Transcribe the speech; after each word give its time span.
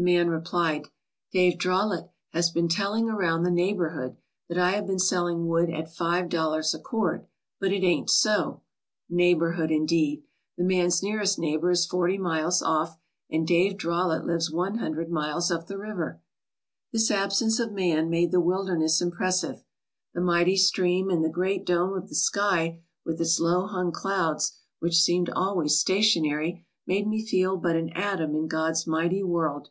The 0.00 0.04
man 0.04 0.30
replied: 0.30 0.84
"Dave 1.32 1.58
Drollette 1.58 2.12
has 2.32 2.50
been 2.52 2.68
telling 2.68 3.08
around 3.10 3.42
the 3.42 3.50
neighbourhood 3.50 4.16
that 4.48 4.56
I 4.56 4.70
have 4.70 4.86
been 4.86 5.00
selling 5.00 5.48
wood 5.48 5.68
at 5.70 5.92
five 5.92 6.28
dollars 6.28 6.72
a 6.72 6.78
cord, 6.78 7.26
but 7.58 7.72
it 7.72 7.82
ain't 7.82 8.08
so." 8.08 8.62
"Neighbourhood," 9.10 9.72
indeed! 9.72 10.22
The 10.56 10.62
man's 10.62 11.02
nearest 11.02 11.40
neigh 11.40 11.56
bour 11.56 11.72
is 11.72 11.84
forty 11.84 12.16
miles 12.16 12.62
off 12.62 12.96
and 13.28 13.44
Dave 13.44 13.76
Drollette 13.76 14.24
lives 14.24 14.52
one 14.52 14.76
hundred 14.78 15.10
miles 15.10 15.50
up 15.50 15.66
the 15.66 15.76
river. 15.76 16.22
This 16.92 17.10
absence 17.10 17.58
of 17.58 17.72
man 17.72 18.08
made 18.08 18.30
the 18.30 18.40
wilderness 18.40 19.02
impressive. 19.02 19.64
The 20.14 20.20
mighty 20.20 20.56
stream 20.56 21.10
and 21.10 21.24
the 21.24 21.28
great 21.28 21.66
dome 21.66 21.94
of 21.94 22.08
the 22.08 22.14
sky 22.14 22.84
with 23.04 23.20
its 23.20 23.40
low 23.40 23.66
hung 23.66 23.90
clouds, 23.90 24.60
which 24.78 25.00
seemed 25.00 25.28
always 25.30 25.76
stationary, 25.76 26.64
made 26.86 27.08
me 27.08 27.26
feel 27.26 27.56
but 27.56 27.74
an 27.74 27.90
atom 27.96 28.36
in 28.36 28.46
God's 28.46 28.86
mighty 28.86 29.24
world. 29.24 29.70